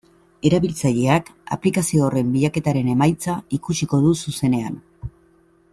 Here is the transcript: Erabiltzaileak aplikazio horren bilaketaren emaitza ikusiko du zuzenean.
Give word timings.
Erabiltzaileak 0.49 1.27
aplikazio 1.57 2.07
horren 2.07 2.33
bilaketaren 2.37 2.91
emaitza 2.95 3.35
ikusiko 3.59 4.01
du 4.07 4.15
zuzenean. 4.25 4.85